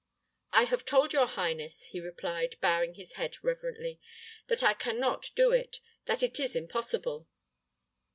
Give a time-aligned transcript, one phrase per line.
[0.51, 3.99] "I have told your highness," he replied, bowing his head reverently,
[4.47, 7.27] "that I can not do it that it is impossible."